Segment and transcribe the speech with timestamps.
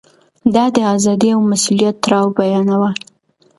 [0.53, 2.91] ده د ازادۍ او مسووليت تړاو بيانوه.